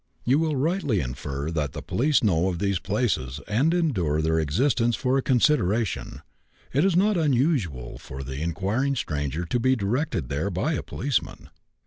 You 0.25 0.39
will 0.39 0.55
rightly 0.55 0.99
infer 0.99 1.51
that 1.51 1.73
the 1.73 1.83
police 1.83 2.23
know 2.23 2.47
of 2.49 2.57
these 2.57 2.79
places 2.79 3.39
and 3.47 3.71
endure 3.71 4.19
their 4.19 4.39
existence 4.39 4.95
for 4.95 5.15
a 5.15 5.21
consideration; 5.21 6.23
it 6.73 6.83
is 6.83 6.95
not 6.95 7.17
unusual 7.17 7.99
for 7.99 8.23
the 8.23 8.41
inquiring 8.41 8.95
stranger 8.95 9.45
to 9.45 9.59
be 9.59 9.75
directed 9.75 10.27
there 10.27 10.49
by 10.49 10.73
a 10.73 10.81
policeman." 10.81 11.49